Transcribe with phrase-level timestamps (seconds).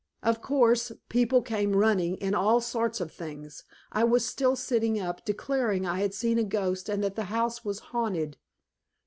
[0.23, 3.65] Of course, people came running in all sorts of things.
[3.91, 7.63] I was still sitting up, declaring I had seen a ghost and that the house
[7.63, 8.37] was haunted.